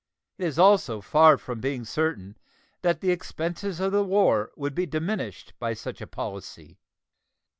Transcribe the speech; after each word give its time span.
It 0.39 0.45
is 0.45 0.57
also 0.57 0.99
far 0.99 1.37
from 1.37 1.61
being 1.61 1.85
certain 1.85 2.35
that 2.81 3.01
the 3.01 3.11
expenses 3.11 3.79
of 3.79 3.91
the 3.91 4.03
war 4.03 4.51
would 4.57 4.73
be 4.73 4.87
diminished 4.87 5.53
by 5.59 5.75
such 5.75 6.01
a 6.01 6.07
policy. 6.07 6.79